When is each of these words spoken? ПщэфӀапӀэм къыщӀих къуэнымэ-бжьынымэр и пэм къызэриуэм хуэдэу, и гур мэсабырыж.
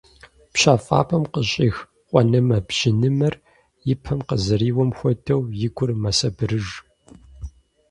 ПщэфӀапӀэм 0.53 1.23
къыщӀих 1.33 1.77
къуэнымэ-бжьынымэр 2.09 3.33
и 3.93 3.95
пэм 4.03 4.19
къызэриуэм 4.27 4.89
хуэдэу, 4.97 5.41
и 5.65 5.69
гур 5.75 5.91
мэсабырыж. 6.01 6.67